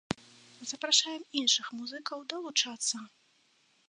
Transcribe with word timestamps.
Запрашаем 0.69 1.21
іншых 1.41 1.69
музыкаў 1.81 2.23
далучацца! 2.31 2.95